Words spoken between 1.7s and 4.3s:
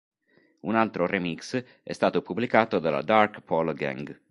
è stato pubblicato dalla Dark Polo Gang.